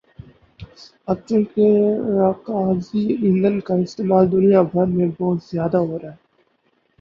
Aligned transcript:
اب 1.07 1.17
چونکہ 1.27 1.65
رکازی 2.17 3.03
ایندھن 3.15 3.59
کا 3.59 3.75
استعمال 3.77 4.31
دنیا 4.31 4.61
بھر 4.71 4.85
میں 4.87 5.07
بہت 5.19 5.39
زیادہ 5.45 5.77
ہورہا 5.79 6.11
ہے 6.11 6.17